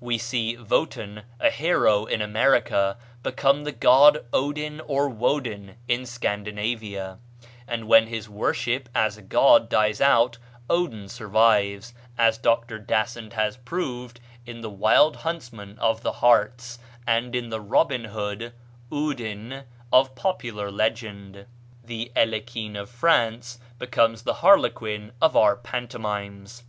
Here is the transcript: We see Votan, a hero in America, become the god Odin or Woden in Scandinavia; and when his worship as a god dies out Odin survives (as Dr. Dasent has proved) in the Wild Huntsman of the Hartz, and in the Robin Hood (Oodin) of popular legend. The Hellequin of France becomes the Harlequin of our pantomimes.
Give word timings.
We 0.00 0.18
see 0.18 0.56
Votan, 0.56 1.22
a 1.38 1.48
hero 1.48 2.06
in 2.06 2.20
America, 2.20 2.96
become 3.22 3.62
the 3.62 3.70
god 3.70 4.24
Odin 4.32 4.80
or 4.84 5.08
Woden 5.08 5.76
in 5.86 6.06
Scandinavia; 6.06 7.18
and 7.68 7.86
when 7.86 8.08
his 8.08 8.28
worship 8.28 8.88
as 8.96 9.16
a 9.16 9.22
god 9.22 9.68
dies 9.68 10.00
out 10.00 10.38
Odin 10.68 11.08
survives 11.08 11.94
(as 12.18 12.36
Dr. 12.36 12.80
Dasent 12.80 13.34
has 13.34 13.58
proved) 13.58 14.18
in 14.44 14.60
the 14.60 14.70
Wild 14.70 15.14
Huntsman 15.18 15.78
of 15.78 16.02
the 16.02 16.14
Hartz, 16.14 16.80
and 17.06 17.36
in 17.36 17.50
the 17.50 17.60
Robin 17.60 18.06
Hood 18.06 18.54
(Oodin) 18.92 19.62
of 19.92 20.16
popular 20.16 20.68
legend. 20.68 21.46
The 21.84 22.10
Hellequin 22.16 22.74
of 22.74 22.90
France 22.90 23.60
becomes 23.78 24.22
the 24.22 24.34
Harlequin 24.42 25.12
of 25.22 25.36
our 25.36 25.54
pantomimes. 25.54 26.64